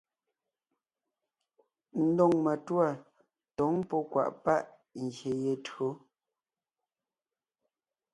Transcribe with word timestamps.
Ndóŋ 2.05 2.31
matûa 2.45 2.89
tǒŋ 3.55 3.73
pɔ́ 3.89 4.01
kwàʼ 4.11 4.29
páʼ 4.43 4.65
ngyè 5.03 5.33
ye 5.43 5.53
tÿǒ. 5.65 5.87